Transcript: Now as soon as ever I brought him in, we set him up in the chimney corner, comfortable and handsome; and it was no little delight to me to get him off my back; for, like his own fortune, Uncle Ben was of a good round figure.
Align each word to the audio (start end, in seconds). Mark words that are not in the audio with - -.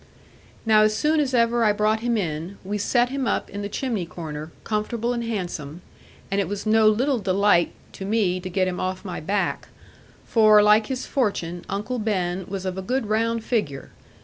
Now 0.65 0.81
as 0.81 0.97
soon 0.97 1.19
as 1.19 1.31
ever 1.35 1.63
I 1.63 1.73
brought 1.73 1.99
him 1.99 2.17
in, 2.17 2.57
we 2.63 2.79
set 2.79 3.09
him 3.09 3.27
up 3.27 3.51
in 3.51 3.61
the 3.61 3.69
chimney 3.69 4.07
corner, 4.07 4.51
comfortable 4.63 5.13
and 5.13 5.23
handsome; 5.23 5.83
and 6.31 6.41
it 6.41 6.47
was 6.47 6.65
no 6.65 6.87
little 6.89 7.19
delight 7.19 7.71
to 7.91 8.03
me 8.03 8.39
to 8.39 8.49
get 8.49 8.67
him 8.67 8.79
off 8.79 9.05
my 9.05 9.19
back; 9.19 9.67
for, 10.25 10.63
like 10.63 10.87
his 10.87 11.05
own 11.05 11.11
fortune, 11.11 11.65
Uncle 11.69 11.99
Ben 11.99 12.47
was 12.47 12.65
of 12.65 12.79
a 12.79 12.81
good 12.81 13.09
round 13.09 13.43
figure. 13.43 13.91